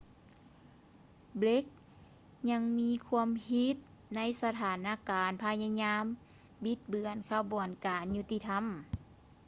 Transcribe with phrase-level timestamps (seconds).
[1.37, 1.69] ເບຼກ blake
[2.51, 3.75] ຍັງມີຄວາມຜິດ
[4.15, 6.03] ໃນສະຖານການພະຍາຍາມ
[6.63, 8.59] ບິດເບືອນຂະບວນການຍຸດຕິທຳ